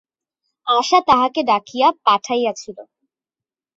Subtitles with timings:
[0.67, 2.77] আশা তাহাকে ডাকিয়া পাঠাইয়াছিল।